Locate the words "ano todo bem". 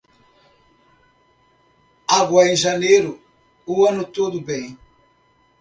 3.85-4.75